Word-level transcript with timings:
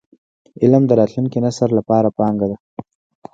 علم 0.61 0.83
د 0.87 0.91
راتلونکي 0.99 1.37
نسل 1.45 1.69
لپاره 1.79 2.13
پانګه 2.17 2.47
ده. 2.51 2.57